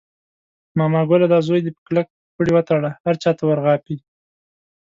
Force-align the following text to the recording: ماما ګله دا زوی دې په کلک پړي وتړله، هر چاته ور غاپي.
ماما 0.77 1.01
ګله 1.09 1.27
دا 1.33 1.39
زوی 1.47 1.61
دې 1.63 1.71
په 1.75 1.81
کلک 1.87 2.07
پړي 2.35 2.51
وتړله، 2.53 2.91
هر 3.05 3.15
چاته 3.23 3.41
ور 3.45 3.59
غاپي. 3.65 3.95